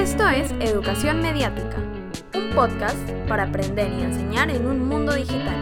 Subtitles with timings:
[0.00, 1.76] Esto es Educación Mediática,
[2.34, 5.54] un podcast para aprender y enseñar en un mundo digital.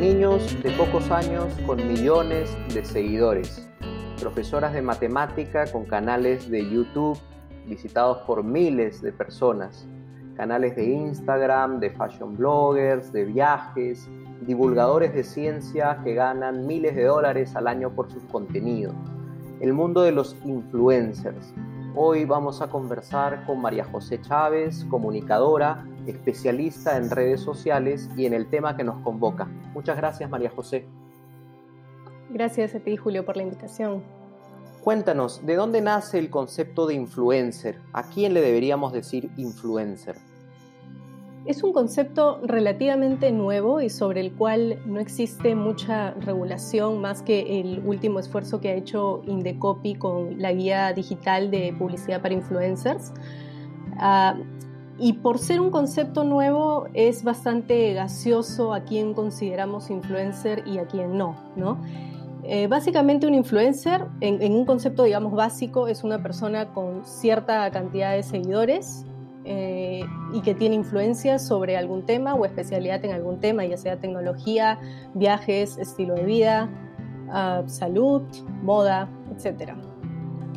[0.00, 3.68] Niños de pocos años con millones de seguidores,
[4.18, 7.18] profesoras de matemática con canales de YouTube
[7.66, 9.86] visitados por miles de personas,
[10.42, 14.10] canales de Instagram, de fashion bloggers, de viajes,
[14.40, 18.92] divulgadores de ciencia que ganan miles de dólares al año por sus contenidos.
[19.60, 21.54] El mundo de los influencers.
[21.94, 28.34] Hoy vamos a conversar con María José Chávez, comunicadora, especialista en redes sociales y en
[28.34, 29.44] el tema que nos convoca.
[29.74, 30.88] Muchas gracias María José.
[32.30, 34.02] Gracias a ti Julio por la invitación.
[34.82, 37.78] Cuéntanos, ¿de dónde nace el concepto de influencer?
[37.92, 40.16] ¿A quién le deberíamos decir influencer?
[41.44, 47.60] Es un concepto relativamente nuevo y sobre el cual no existe mucha regulación más que
[47.60, 53.12] el último esfuerzo que ha hecho Indecopy con la guía digital de publicidad para influencers.
[53.98, 54.36] Ah,
[54.98, 60.86] y por ser un concepto nuevo es bastante gaseoso a quién consideramos influencer y a
[60.86, 61.34] quién no.
[62.44, 68.14] Eh, básicamente un influencer, en, un concepto digamos básico, es una persona con cierta cantidad
[68.14, 69.06] de seguidores
[69.44, 73.98] eh, y que tiene influencia sobre algún tema o especialidad en algún tema, ya sea
[73.98, 74.78] tecnología,
[75.14, 76.70] viajes, estilo de vida,
[77.30, 78.22] ah, salud,
[78.62, 79.72] moda, etc.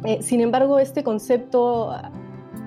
[0.04, 1.94] Eh, sin embargo, este concepto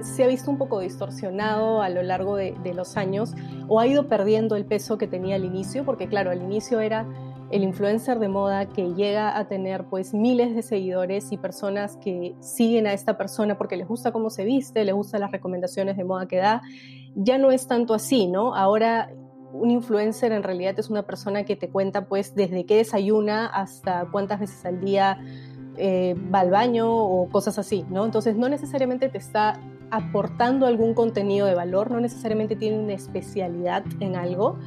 [0.02, 3.34] se ha visto un poco distorsionado a lo largo de los años
[3.68, 7.06] o ha ido perdiendo el peso que tenía al inicio, porque claro, al inicio era
[7.50, 12.34] el influencer de moda que llega a tener pues miles de seguidores y personas que
[12.40, 16.04] siguen a esta persona porque les gusta cómo se viste, les gustan las recomendaciones de
[16.04, 16.62] moda que da,
[17.14, 18.54] ya no es tanto así, ¿no?
[18.54, 19.10] Ahora
[19.52, 24.06] un influencer en realidad es una persona que te cuenta pues desde qué desayuna hasta
[24.10, 25.18] cuántas veces al día
[25.78, 28.04] eh, va al baño o cosas así, ¿no?
[28.04, 33.84] Entonces no necesariamente te está aportando algún contenido de valor, no necesariamente tiene una especialidad
[34.00, 34.58] en algo,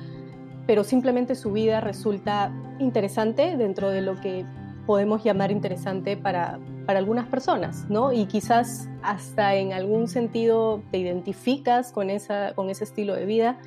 [0.67, 4.45] pero simplemente su vida resulta interesante dentro de lo que
[4.85, 8.11] podemos llamar interesante para, para algunas personas, ¿no?
[8.11, 13.59] Y quizás hasta en algún sentido te identificas con, esa, con ese estilo de vida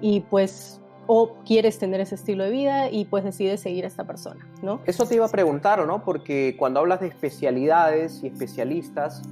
[0.00, 4.04] y pues o quieres tener ese estilo de vida y pues decides seguir a esta
[4.04, 4.80] persona, ¿no?
[4.86, 6.04] Eso te iba a preguntar, ¿no?
[6.04, 9.22] Porque cuando hablas de especialidades y especialistas,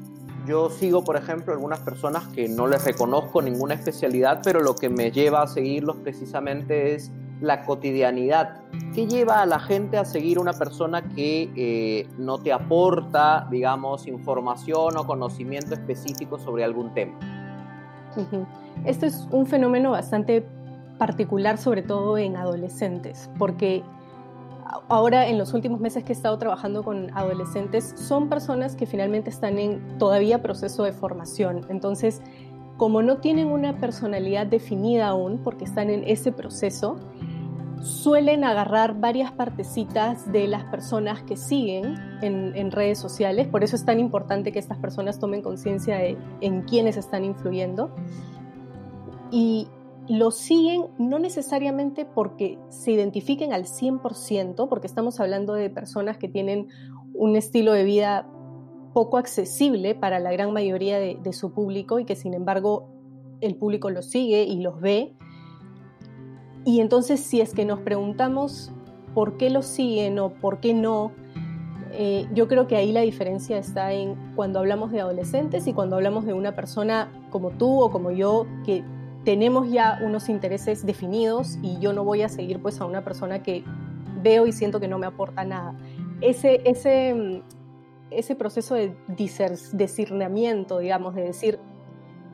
[0.47, 4.89] yo sigo, por ejemplo, algunas personas que no les reconozco ninguna especialidad, pero lo que
[4.89, 8.61] me lleva a seguirlos precisamente es la cotidianidad.
[8.95, 14.07] ¿Qué lleva a la gente a seguir una persona que eh, no te aporta, digamos,
[14.07, 17.19] información o conocimiento específico sobre algún tema?
[18.85, 20.45] Esto es un fenómeno bastante
[20.99, 23.83] particular, sobre todo en adolescentes, porque
[24.89, 29.31] ahora en los últimos meses que he estado trabajando con adolescentes, son personas que finalmente
[29.31, 31.67] están en todavía proceso de formación.
[31.69, 32.23] Entonces,
[32.77, 36.97] como no tienen una personalidad definida aún, porque están en ese proceso,
[37.83, 43.47] suelen agarrar varias partecitas de las personas que siguen en, redes sociales.
[43.49, 47.91] Por eso es tan importante que estas personas tomen conciencia de en quiénes están influyendo.
[49.31, 49.69] Y
[50.11, 56.27] lo siguen no necesariamente porque se identifiquen al 100%, porque estamos hablando de personas que
[56.27, 56.67] tienen
[57.15, 58.27] un estilo de vida
[58.93, 62.89] poco accesible para la gran mayoría de, su público y que sin embargo
[63.41, 65.15] el público los sigue y los ve.
[66.65, 68.73] Y entonces si es que nos preguntamos
[69.15, 71.13] por qué los siguen o por qué no,
[71.93, 75.95] eh, yo creo que ahí la diferencia está en cuando hablamos de adolescentes y cuando
[75.95, 78.83] hablamos de una persona como tú o como yo que
[79.25, 83.43] tenemos ya unos intereses definidos y yo no voy a seguir pues a una persona
[83.43, 83.65] que
[84.23, 85.75] veo y siento que no me aporta nada.
[86.21, 87.43] Ese, ese,
[88.11, 91.59] ese proceso de discernimiento, digamos, de decir,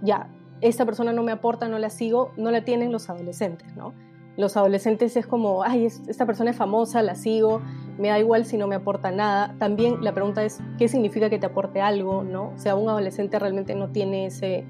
[0.03, 0.29] ya,
[0.61, 3.93] esta persona no me aporta, no la sigo, no la tienen los adolescentes, ¿no?
[4.37, 7.63] Los adolescentes es como, ay, esta persona es famosa, la sigo,
[7.99, 9.55] me da igual si no me aporta nada.
[9.59, 12.53] También la pregunta es, ¿qué significa que te aporte algo, no?
[12.55, 14.67] O sea, un adolescente realmente no tiene ese,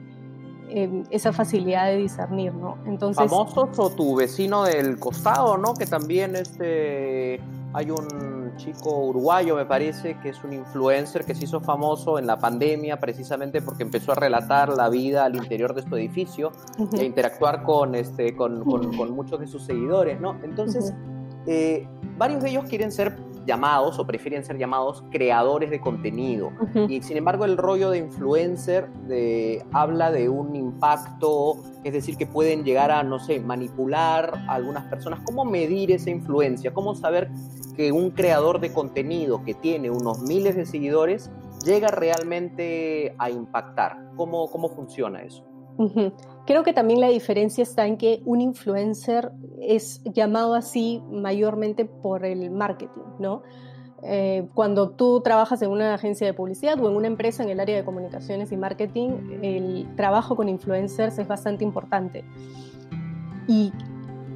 [0.69, 2.79] Em, esa facilidad de discernir, ¿no?
[2.87, 5.75] Entonces, Famosos o tu vecino del costado, ¿no?
[5.75, 7.41] Que también este,
[7.73, 12.27] hay un chico uruguayo, me parece, que es un influencer que se hizo famoso en
[12.27, 16.51] la pandemia precisamente porque empezó a relatar la vida al interior de su edificio
[16.99, 20.37] e interactuar con, este, con, con, muchos de sus seguidores, ¿no?
[20.43, 20.93] Entonces,
[21.47, 21.87] eh,
[22.19, 26.51] varios de ellos quieren ser llamados o prefieren ser llamados creadores de contenido.
[26.89, 32.27] Y sin embargo el rollo de influencer de, habla de un impacto, es decir, que
[32.27, 35.21] pueden llegar a, no sé, manipular a algunas personas.
[35.25, 36.75] ¿Cómo medir esa influencia?
[36.75, 37.31] ¿Cómo saber
[37.77, 41.31] que un creador de contenido que tiene unos miles de seguidores
[41.65, 44.11] llega realmente a impactar?
[44.17, 45.45] ¿Cómo, cómo funciona eso?
[46.47, 52.25] Creo que también la diferencia está en que un influencer es llamado así mayormente por
[52.25, 53.43] el marketing, ¿no?
[54.03, 57.59] Eh, cuando tú trabajas en una agencia de publicidad o en una empresa en el
[57.59, 62.25] área de comunicaciones y marketing, el trabajo con influencers es bastante importante.
[63.49, 63.73] Y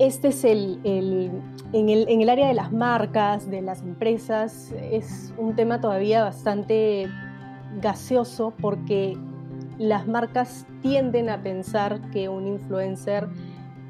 [0.00, 5.32] este es el, en, el, en el área de las marcas, de las empresas, es
[5.36, 7.08] un tema todavía bastante
[7.81, 9.16] gaseoso porque
[9.81, 13.29] las marcas tienden a pensar que un influencer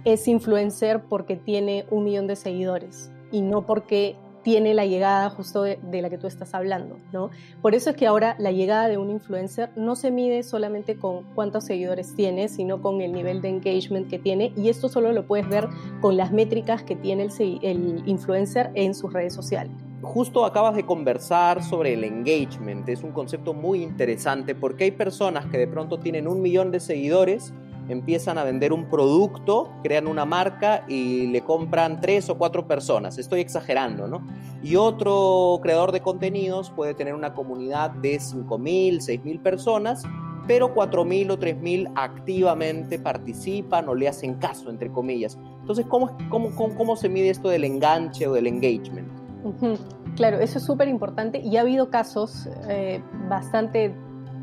[0.05, 4.15] es influencer porque tiene un millón de seguidores y no porque
[4.45, 7.31] tiene la llegada justo de, la que tú estás hablando, ¿no?
[7.61, 11.25] Por eso es que ahora la llegada de un influencer no se mide solamente con
[11.35, 15.27] cuántos seguidores tiene, sino con el nivel de engagement que tiene y esto solo lo
[15.27, 15.69] puedes ver
[16.01, 17.29] con las métricas que tiene
[17.63, 22.89] el influencer en sus redes sociales justo acabas de conversar sobre el engagement.
[22.89, 26.81] Es un concepto muy interesante porque hay personas que de pronto tienen un millón de
[26.81, 27.53] seguidores,
[27.89, 33.19] empiezan a vender un producto, crean una marca y le compran tres o cuatro personas.
[33.19, 34.27] Estoy exagerando, ¿no?
[34.63, 40.05] Y otro creador de contenidos puede tener una comunidad de 5.000, 6.000 personas
[40.47, 45.39] pero 4.000 o 3.000 activamente participan o le hacen caso, entre comillas.
[45.61, 49.20] Entonces, ¿cómo, se mide esto del enganche o del engagement?
[50.17, 53.91] Claro, eso es súper importante y ha habido casos eh, bastante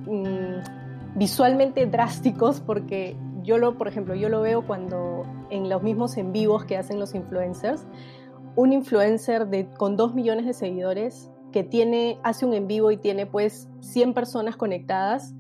[0.06, 6.18] mm, visualmente drásticos porque yo lo, por ejemplo, yo lo veo cuando en los mismos
[6.18, 7.86] en vivos que hacen los influencers,
[8.56, 12.98] un influencer de, con 2 millones de seguidores que tiene, hace un en vivo y
[12.98, 15.34] tiene pues 100 personas conectadas,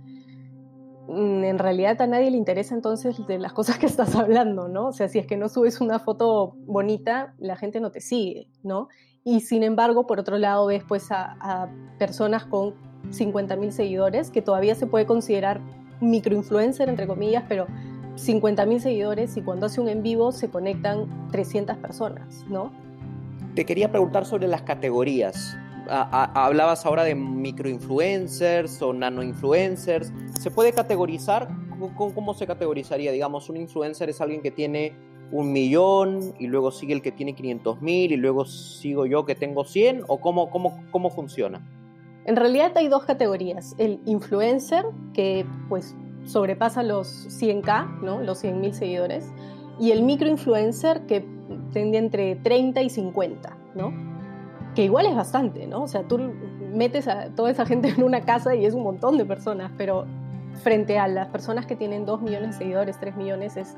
[1.09, 4.87] en realidad a nadie le interesa entonces de las cosas que estás hablando, ¿no?
[4.87, 8.49] O sea, si es que no subes una foto bonita, la gente no te sigue,
[8.63, 8.89] ¿no?
[9.23, 12.73] Y sin embargo, por otro lado, ves pues a, personas con
[13.11, 15.61] 50.000 seguidores, que todavía se puede considerar
[16.01, 17.67] microinfluencer, entre comillas, pero
[18.15, 22.71] 50.000 seguidores y cuando hace un en vivo se conectan 300 personas, ¿no?
[23.55, 25.57] Te quería preguntar sobre las categorías.
[25.89, 30.11] Hablabas ahora de microinfluencers o nanoinfluencers.
[30.39, 31.47] ¿Se puede categorizar?
[31.95, 33.11] ¿Cómo se categorizaría?
[33.11, 34.93] Digamos, un influencer es alguien que tiene
[35.31, 39.35] un millón y luego sigue el que tiene 500 mil y luego sigo yo que
[39.35, 41.61] tengo 100 o cómo, cómo, cómo funciona?
[42.25, 45.95] En realidad hay dos categorías, el influencer que pues
[46.25, 48.21] sobrepasa los 100k, ¿no?
[48.21, 49.31] los 100 mil seguidores,
[49.79, 51.25] y el microinfluencer que
[51.71, 54.16] tiende entre 30 y 50, ¿no?
[54.77, 55.81] Que igual es bastante, ¿no?
[55.81, 56.19] O sea, tú
[56.71, 60.05] metes a toda esa gente en una casa y es un montón de personas, pero
[60.61, 63.75] frente a las personas que tienen 2 millones de seguidores, 3 millones, es,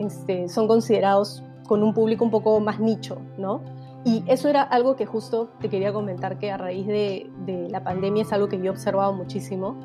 [0.00, 3.60] este, son considerados con un público un poco más nicho, ¿no?
[4.04, 7.30] Y eso era algo que justo te quería comentar que a raíz de,
[7.70, 9.76] la pandemia es algo que yo he observado muchísimo.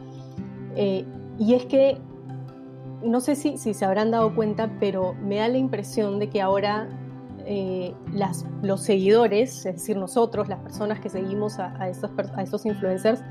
[0.76, 1.06] Eh,
[1.38, 2.00] y es que,
[3.04, 6.42] no sé si, si, se habrán dado cuenta, pero me da la impresión de que
[6.42, 6.90] ahora
[7.48, 7.94] eh,
[8.62, 13.24] los seguidores, es decir, nosotros, las personas que seguimos a, a estos influencers,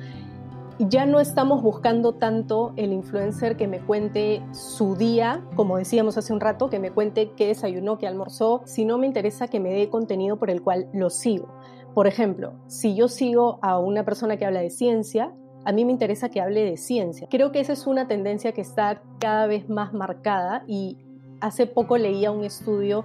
[0.79, 6.33] ya no estamos buscando tanto el influencer que me cuente su día, como decíamos hace
[6.33, 9.89] un rato, que me cuente qué desayunó, qué almorzó, sino me interesa que me dé
[9.89, 11.49] contenido por el cual lo sigo.
[11.95, 15.33] Por ejemplo, si yo sigo a una persona que habla de ciencia,
[15.65, 17.27] a mí me interesa que hable de ciencia.
[17.31, 20.99] Creo que esa es una tendencia que está cada vez más marcada y
[21.41, 23.05] hace poco leía un estudio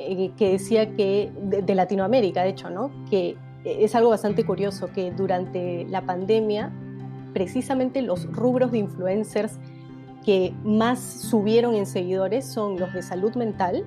[0.00, 2.90] eh, que decía que, de, Latinoamérica, de hecho, ¿no?
[3.10, 6.72] que es algo bastante curioso, que durante la pandemia
[7.32, 9.58] precisamente los rubros de influencers
[10.24, 13.86] que más subieron en seguidores son los de salud mental,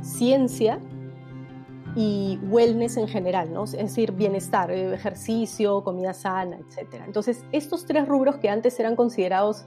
[0.00, 0.80] ciencia
[1.94, 3.64] y wellness en general, ¿no?
[3.64, 7.02] es decir, bienestar, eh, ejercicio, comida sana, etc.
[7.06, 9.64] Entonces, estos tres rubros que antes eran considerados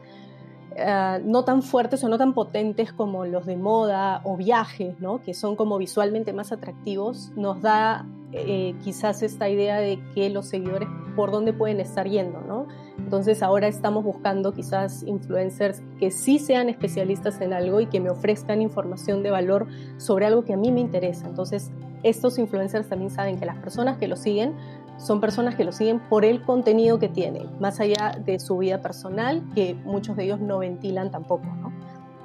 [0.75, 5.21] eh, no tan fuertes o no tan potentes como los de moda o viajes, ¿no?
[5.21, 10.47] que son como visualmente más atractivos, nos da eh, quizás esta idea de que los
[10.47, 12.67] seguidores por dónde pueden estar yendo, ¿no?
[12.97, 18.11] Entonces ahora estamos buscando quizás influencers que sí sean especialistas en algo y que me
[18.11, 21.27] ofrezcan información de valor sobre algo que a mí me interesa.
[21.27, 21.71] Entonces
[22.03, 24.53] estos influencers también saben que las personas que lo siguen
[25.00, 28.82] son personas que lo siguen por el contenido que tienen, más allá de su vida
[28.82, 31.72] personal, que muchos de ellos no ventilan tampoco, ¿no?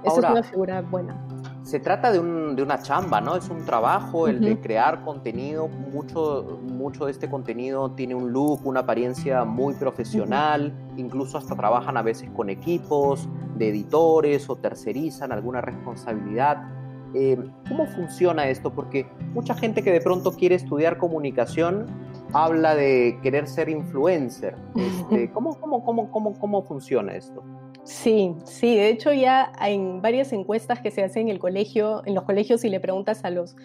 [0.02, 1.16] Esa es una figura buena.
[1.62, 3.36] se trata de, una chamba, ¿no?
[3.36, 5.68] Es un trabajo el de crear contenido.
[5.68, 10.74] Mucho, mucho de este contenido tiene un look, una apariencia muy profesional.
[10.98, 13.26] Incluso hasta trabajan a veces con equipos
[13.56, 16.68] de editores o tercerizan alguna responsabilidad.
[17.14, 18.74] Eh, ¿Cómo funciona esto?
[18.74, 21.86] Porque mucha gente que de pronto quiere estudiar comunicación
[22.34, 24.56] habla de querer ser influencer.
[24.76, 27.42] Este, ¿cómo, cómo, cómo, cómo, ¿Cómo funciona esto?
[27.84, 32.14] Sí, sí, de hecho ya hay varias encuestas que se hacen en el colegio, en
[32.14, 33.56] los colegios y le preguntas a los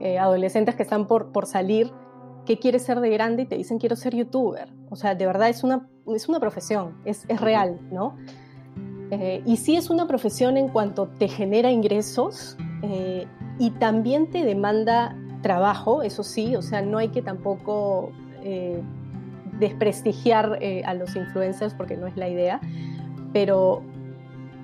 [0.00, 1.92] eh, adolescentes que están por, por salir
[2.46, 4.72] qué quieres ser de grande y te dicen quiero ser youtuber.
[4.90, 8.16] O sea, de verdad es una, es una profesión, es, es real, ¿no?
[9.10, 13.26] Eh, y sí es una profesión en cuanto te genera ingresos eh,
[13.58, 18.12] y también te demanda trabajo, eso sí, o sea, no hay que tampoco
[19.58, 22.60] desprestigiar a los influencers porque no es la idea,
[23.32, 23.82] pero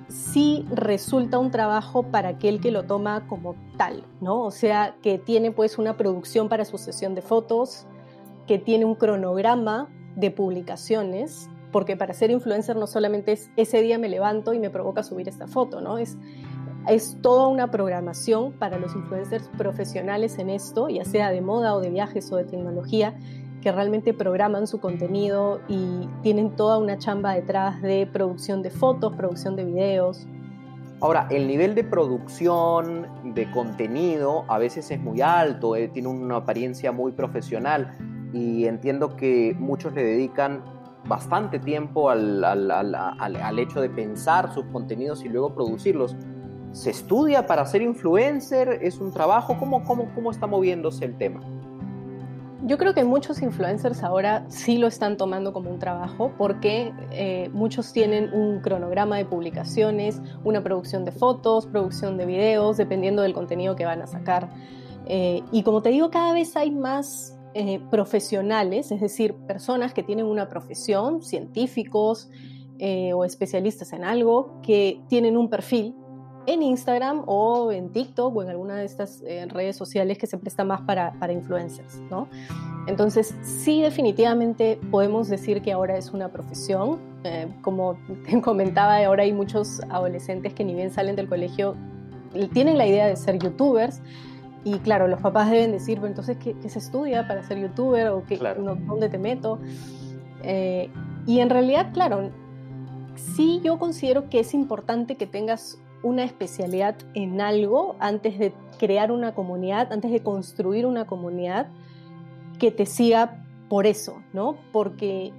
[0.07, 4.43] sí resulta un trabajo para aquel que lo toma como tal, ¿no?
[4.43, 7.85] O sea, que tiene pues una producción para su sesión de fotos,
[8.47, 13.97] que tiene un cronograma de publicaciones, porque para ser influencer no solamente es ese día
[13.97, 15.97] me levanto y me provoca subir esta foto, ¿no?
[15.97, 16.17] Es,
[16.87, 21.81] es toda una programación para los influencers profesionales en esto, ya sea de moda o
[21.81, 23.15] de viajes o de tecnología,
[23.61, 29.15] que realmente programan su contenido y tienen toda una chamba detrás de producción de fotos,
[29.15, 30.27] producción de videos.
[31.01, 36.37] Ahora, el nivel de producción de contenido a veces es muy alto, eh, tiene una
[36.37, 37.97] apariencia muy profesional
[38.33, 40.63] y entiendo que muchos le dedican
[41.07, 46.15] bastante tiempo al, al, al, al, hecho de pensar sus contenidos y luego producirlos.
[46.75, 48.79] ¿Se estudia para ser influencer?
[48.81, 49.55] ¿Es un trabajo?
[49.57, 51.39] ¿Cómo, cómo, cómo está moviéndose el tema?
[52.63, 57.49] Yo creo que muchos influencers ahora sí lo están tomando como un trabajo porque eh,
[57.53, 63.33] muchos tienen un cronograma de publicaciones, una producción de fotos, producción de videos, dependiendo del
[63.33, 64.49] contenido que van a sacar.
[65.05, 70.03] Eh, y como te digo, cada vez hay más eh, profesionales, es decir, personas que
[70.03, 72.29] tienen una profesión, científicos
[73.13, 75.95] o especialistas en algo, que tienen un perfil
[76.47, 80.37] en Instagram o en TikTok o en alguna de estas eh, redes sociales que se
[80.37, 82.27] presta más para, para influencers, ¿no?
[82.87, 86.99] Entonces, sí, definitivamente podemos decir que ahora es una profesión.
[87.23, 91.75] Eh, como te comentaba, ahora hay muchos adolescentes que ni bien salen del colegio
[92.53, 94.01] tienen la idea de ser youtubers.
[94.63, 98.07] Y claro, los papás deben decir, entonces, ¿qué, se estudia para ser youtuber?
[98.09, 99.59] ¿O qué, dónde te meto?
[100.43, 100.89] Eh,
[101.27, 102.31] y en realidad, claro,
[103.15, 109.11] sí yo considero que es importante que tengas una especialidad en algo antes de crear
[109.11, 111.65] una comunidad, antes de construir una comunidad
[112.59, 114.55] que te siga por eso, ¿no?
[114.71, 115.33] Porque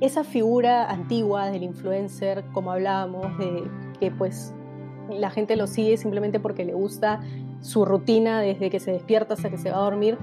[0.00, 3.62] esa figura antigua del influencer, como hablábamos, de
[4.00, 4.52] que pues
[5.08, 7.20] la gente lo sigue simplemente porque le gusta
[7.60, 10.18] su rutina desde que se despierta hasta que se va a dormir,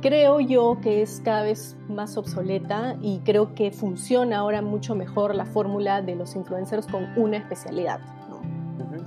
[0.00, 5.34] creo yo que es cada vez más obsoleta y creo que funciona ahora mucho mejor
[5.34, 8.00] la fórmula de los influencers con una especialidad.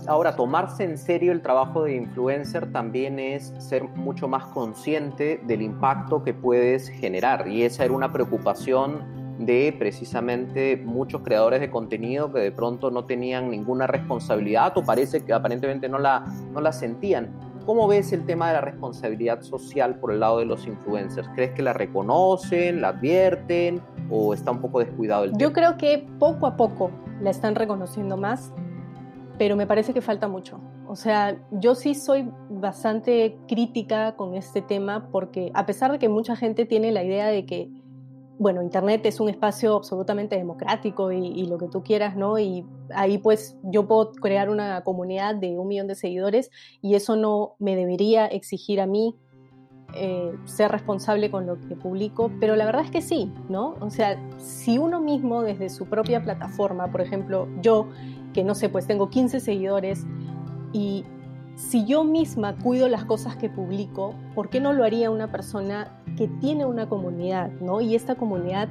[0.07, 5.61] Ahora, tomarse en serio el trabajo de influencer también es ser mucho más consciente del
[5.61, 12.31] impacto que puedes generar y esa era una preocupación de precisamente muchos creadores de contenido
[12.31, 16.71] que de pronto no tenían ninguna responsabilidad o parece que aparentemente no la, no la
[16.71, 17.29] sentían.
[17.65, 21.29] ¿Cómo ves el tema de la responsabilidad social por el lado de los influencers?
[21.35, 25.41] ¿Crees que la reconocen, la advierten o está un poco descuidado el tema?
[25.41, 26.89] Yo creo que poco a poco
[27.21, 28.51] la están reconociendo más
[29.37, 30.59] pero me parece que falta mucho.
[30.87, 36.09] O sea, yo sí soy bastante crítica con este tema porque a pesar de que
[36.09, 37.69] mucha gente tiene la idea de que,
[38.37, 42.39] bueno, Internet es un espacio absolutamente democrático y, lo que tú quieras, ¿no?
[42.39, 46.49] Y ahí pues yo puedo crear una comunidad de un millón de seguidores
[46.81, 49.15] y eso no me debería exigir a mí
[49.93, 53.75] eh, ser responsable con lo que publico, pero la verdad es que sí, ¿no?
[53.81, 57.89] O sea, si uno mismo desde su propia plataforma, por ejemplo, yo
[58.33, 60.05] que no sé, pues tengo 15 seguidores
[60.73, 61.05] y
[61.55, 66.01] si yo misma cuido las cosas que publico, ¿por qué no lo haría una persona
[66.17, 67.81] que tiene una comunidad, ¿no?
[67.81, 68.69] Y esta comunidad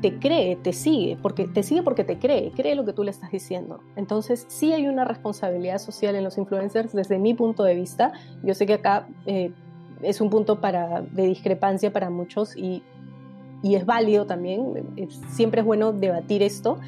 [0.00, 3.10] te cree, te sigue, porque te sigue porque te cree, cree lo que tú le
[3.10, 3.80] estás diciendo.
[3.96, 8.12] Entonces, sí hay una responsabilidad social en los influencers desde mi punto de vista.
[8.42, 9.52] Yo sé que acá eh,
[10.02, 12.82] es un punto para, de discrepancia para muchos y,
[13.62, 14.74] y es válido también.
[15.30, 16.78] siempre es bueno debatir esto.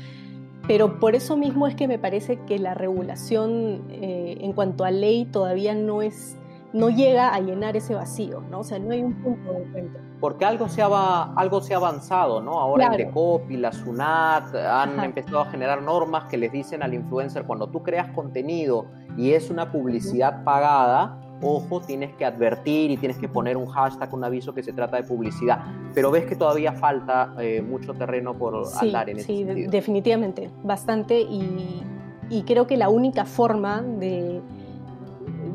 [0.66, 4.90] Pero por eso mismo es que me parece que la regulación eh, en cuanto a
[4.90, 6.38] ley todavía no es
[6.74, 8.60] no llega a llenar ese vacío, ¿no?
[8.60, 10.02] O sea, no hay un punto de encuentro.
[10.18, 12.58] Porque algo se ha, algo se ha avanzado, ¿no?
[12.58, 13.42] Ahora claro.
[13.46, 17.68] el y la SUNAT han empezado a generar normas que les dicen al influencer, cuando
[17.68, 23.28] tú creas contenido y es una publicidad pagada, ojo, tienes que advertir y tienes que
[23.28, 25.64] poner un hashtag, un aviso que se trata de publicidad.
[25.94, 31.20] Pero ves que todavía falta eh, mucho terreno por andar en Sí, definitivamente, bastante.
[31.20, 31.82] Y,
[32.30, 34.40] y, creo que la única forma de,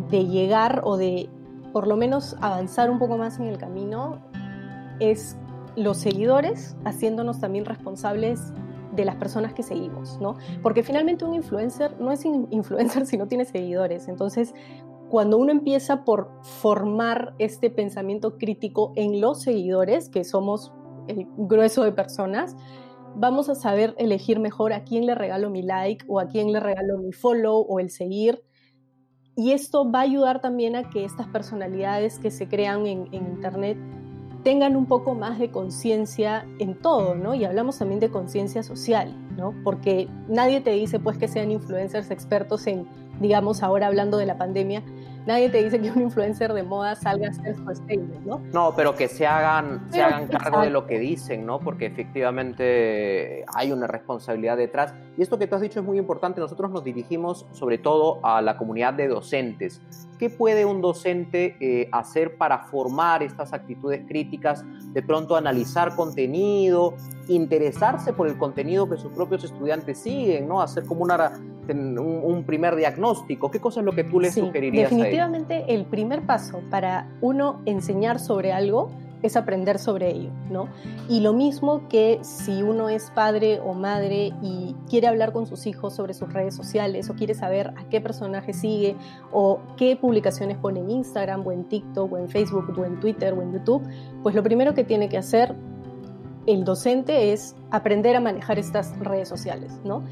[0.09, 1.29] de llegar o de
[1.73, 4.19] por lo menos avanzar un poco más en el camino
[4.99, 5.37] es
[5.75, 8.53] los seguidores haciéndonos también responsables
[8.95, 10.35] de las personas que seguimos, ¿no?
[10.61, 14.07] Porque finalmente un influencer no es influencer si no tiene seguidores.
[14.07, 14.53] Entonces,
[15.09, 20.71] cuando uno empieza por formar este pensamiento crítico en los seguidores, que somos
[21.07, 22.55] el grueso de personas,
[23.15, 26.59] vamos a saber elegir mejor a quién le regalo mi like o a quién le
[26.59, 28.43] regalo mi follow o el seguir.
[29.35, 33.25] Y esto va a ayudar también a que estas personalidades que se crean en, en
[33.25, 33.77] Internet
[34.43, 37.35] tengan un poco más de conciencia en todo, ¿no?
[37.35, 39.53] Y hablamos también de conciencia social, ¿no?
[39.63, 42.87] Porque nadie te dice pues que sean influencers expertos en,
[43.19, 44.83] digamos, ahora hablando de la pandemia,
[45.29, 48.41] nadie te dice que un influencer de moda salga a hacer su statement, ¿no?
[48.51, 51.59] No, pero que se hagan, se hagan cargo de lo que dicen, ¿no?
[51.59, 54.95] Porque efectivamente hay una responsabilidad detrás.
[55.17, 56.41] Y esto que tú has dicho es muy importante.
[56.41, 59.79] Nosotros nos dirigimos sobre todo a la comunidad de docentes.
[60.17, 64.65] ¿Qué puede un docente eh, hacer para formar estas actitudes críticas?
[64.93, 66.95] De pronto analizar contenido,
[67.27, 70.59] interesarse por el contenido que sus propios estudiantes siguen, ¿no?
[70.59, 71.39] Hacer como una
[71.73, 73.51] un, primer diagnóstico?
[73.51, 74.89] ¿Qué cosa es lo que tú le sugerirías?
[74.89, 78.89] Definitivamente el primer paso para uno enseñar sobre algo
[79.21, 80.69] es aprender sobre ello, ¿no?
[81.09, 85.67] Y lo mismo que si uno es padre o madre y quiere hablar con sus
[85.67, 88.95] hijos sobre sus redes sociales o quiere saber a qué personaje sigue
[89.31, 93.33] o qué publicaciones pone en Instagram o en TikTok o en Facebook o en Twitter
[93.33, 93.83] o en YouTube,
[94.23, 95.53] pues lo primero que tiene que hacer
[96.47, 100.03] el docente es aprender a manejar estas redes sociales, ¿no?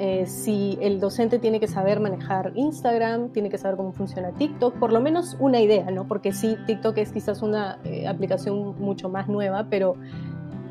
[0.00, 4.78] Eh, si el docente tiene que saber manejar Instagram, tiene que saber cómo funciona TikTok,
[4.78, 6.06] por lo menos una idea, ¿no?
[6.06, 9.96] Porque sí, TikTok es quizás una eh, aplicación mucho más nueva, pero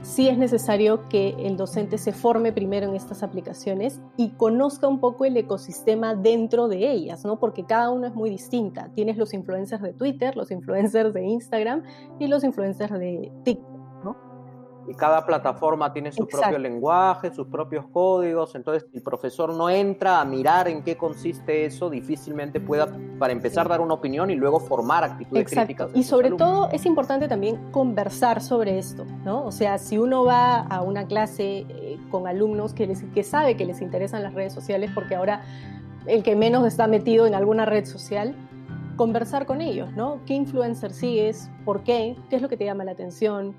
[0.02, 5.02] sí es necesario que el docente se forme primero en estas aplicaciones y conozca un
[5.02, 7.38] poco el ecosistema dentro de ellas, ¿no?
[7.38, 8.90] Porque cada uno es muy distinta.
[8.96, 11.84] Tienes los influencers de Twitter, los influencers de Instagram
[12.18, 13.77] y los influencers de TikTok
[14.88, 20.22] y cada plataforma tiene su propio lenguaje, sus propios códigos, entonces el profesor no entra
[20.22, 22.88] a mirar en qué consiste eso, difícilmente pueda,
[23.20, 25.92] para empezar, dar una opinión y luego formar actitudes críticas.
[25.94, 29.46] Y sobre todo es importante también conversar sobre esto, ¿no?
[29.46, 33.58] O sea, si uno va a una clase eh, con alumnos que, les, que sabe
[33.58, 35.42] que les interesan las redes sociales, porque ahora
[36.06, 38.36] el que menos está metido en alguna red social,
[38.96, 40.22] conversar con ellos, ¿no?
[40.26, 41.50] ¿Qué influencer sigues?
[41.66, 42.16] ¿Por qué?
[42.30, 43.56] ¿Qué es lo que te llama la atención?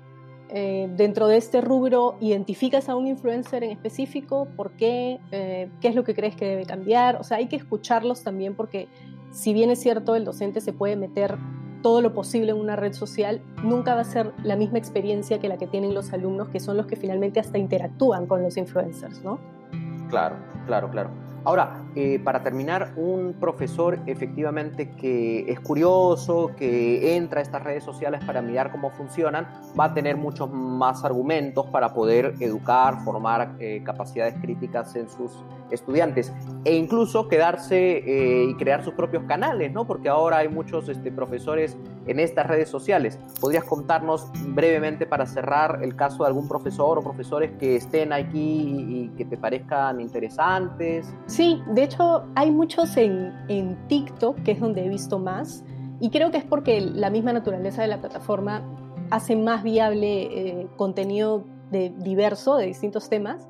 [0.51, 5.89] Eh, dentro de este rubro identificas a un influencer en específico, por qué, eh, qué
[5.89, 8.87] es lo que crees que debe cambiar, o sea, hay que escucharlos también porque
[9.31, 11.37] si bien es cierto el docente se puede meter
[11.83, 15.47] todo lo posible en una red social, nunca va a ser la misma experiencia que
[15.47, 19.23] la que tienen los alumnos, que son los que finalmente hasta interactúan con los influencers,
[19.23, 19.39] ¿no?
[20.09, 20.35] Claro,
[20.65, 21.28] claro, claro.
[21.45, 27.83] Ahora, eh, para terminar, un profesor efectivamente que es curioso, que entra a estas redes
[27.83, 29.47] sociales para mirar cómo funcionan,
[29.79, 35.31] va a tener muchos más argumentos para poder educar, formar eh, capacidades críticas en sus
[35.71, 36.33] estudiantes
[36.65, 39.85] e incluso quedarse eh, y crear sus propios canales, ¿no?
[39.85, 43.19] Porque ahora hay muchos este, profesores en estas redes sociales.
[43.39, 48.39] ¿Podrías contarnos brevemente para cerrar el caso de algún profesor o profesores que estén aquí
[48.39, 51.13] y que te parezcan interesantes?
[51.39, 55.63] De hecho hay muchos en, en TikTok, que es donde he visto más,
[56.01, 58.63] y creo que es porque la misma naturaleza de la plataforma
[59.09, 63.47] hace más viable eh, contenido de, diverso, de distintos temas.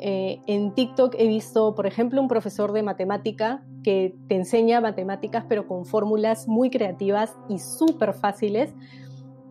[0.00, 5.44] Eh, en TikTok he visto, por ejemplo, un profesor de matemática que te enseña matemáticas,
[5.48, 8.74] pero con fórmulas muy creativas y súper fáciles,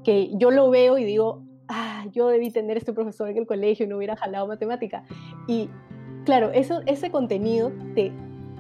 [0.04, 3.86] que yo lo veo y digo, ah, yo debí tener este profesor en el colegio
[3.86, 5.04] y no hubiera jalado matemática.
[5.48, 5.70] Y
[6.28, 8.12] claro, ese contenido te,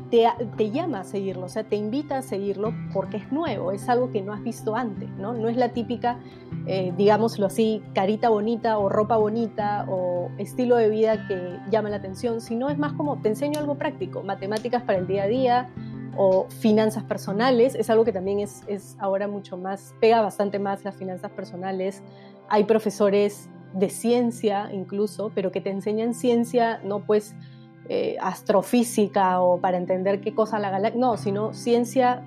[0.09, 4.09] te, llama a seguirlo, o sea, te invita a seguirlo porque es nuevo, es algo
[4.09, 5.33] que no has visto antes, ¿no?
[5.33, 6.17] No es la típica,
[6.65, 11.97] eh, digámoslo así, carita bonita o ropa bonita o estilo de vida que llama la
[11.97, 15.69] atención, sino es más como te enseño algo práctico, matemáticas para el día a día
[16.15, 20.85] o finanzas personales, es algo que también es, es ahora mucho más, pega bastante más
[20.85, 22.01] las finanzas personales.
[22.47, 27.35] Hay profesores de ciencia incluso, pero que te enseñan ciencia, no pues
[27.89, 32.23] eh, astrofísica o para entender qué cosa la galaxia, no, sino ciencia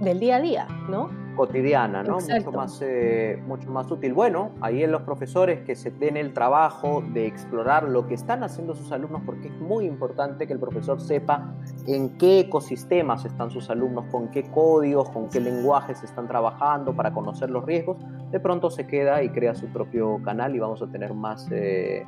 [0.00, 1.24] del día a día, ¿no?
[1.34, 2.18] cotidiana, ¿no?
[2.18, 4.14] Mucho más, eh, mucho más útil.
[4.14, 8.42] Bueno, ahí en los profesores que se den el trabajo de explorar lo que están
[8.44, 11.54] haciendo sus alumnos, porque es muy importante que el profesor sepa
[11.86, 17.12] en qué ecosistemas están sus alumnos, con qué códigos, con qué lenguajes están trabajando para
[17.12, 17.98] conocer los riesgos.
[18.30, 22.06] De pronto se queda y crea su propio canal y vamos a tener más eh,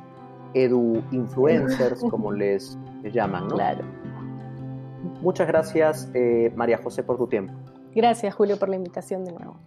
[0.53, 3.55] edu influencers, como les, llaman, ¿no?
[3.55, 3.83] Claro.
[5.21, 7.53] Muchas gracias, eh, María José, por tu tiempo.
[7.95, 9.57] Gracias, Julio, por la invitación de nuevo.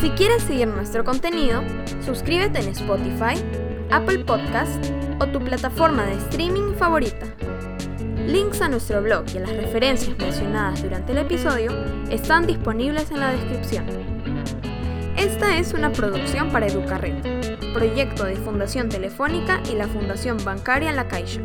[0.00, 1.62] Si quieres seguir nuestro contenido,
[2.00, 3.34] suscríbete en Spotify,
[3.90, 4.84] Apple Podcast
[5.20, 7.26] o tu plataforma de streaming favorita.
[8.26, 11.72] Links a nuestro blog y a las referencias mencionadas durante el episodio
[12.10, 14.07] están disponibles en la descripción.
[15.18, 17.16] Esta es una producción para Educarred,
[17.74, 21.40] proyecto de Fundación Telefónica y la Fundación Bancaria La Caixa.